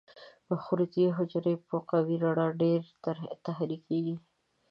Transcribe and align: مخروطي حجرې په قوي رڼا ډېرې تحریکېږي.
مخروطي 0.49 1.05
حجرې 1.17 1.53
په 1.67 1.75
قوي 1.89 2.15
رڼا 2.23 2.47
ډېرې 2.61 2.89
تحریکېږي. 3.45 4.15